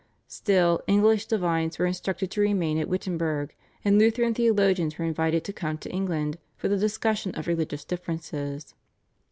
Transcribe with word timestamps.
Still, 0.27 0.81
English 0.87 1.27
divines 1.27 1.77
were 1.77 1.85
instructed 1.85 2.31
to 2.31 2.41
remain 2.41 2.79
at 2.79 2.87
Wittenberg, 2.89 3.53
and 3.85 3.99
Lutheran 3.99 4.33
theologians 4.33 4.97
were 4.97 5.05
invited 5.05 5.43
to 5.43 5.53
come 5.53 5.77
to 5.77 5.91
England 5.91 6.39
for 6.57 6.67
the 6.67 6.75
discussion 6.75 7.35
of 7.35 7.45
religious 7.45 7.85
differences. 7.85 8.73